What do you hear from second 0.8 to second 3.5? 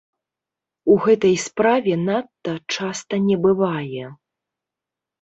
У гэтай справе надта часта не